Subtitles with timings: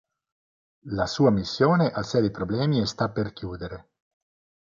[0.87, 3.89] La sua missione ha seri problemi e sta per chiudere.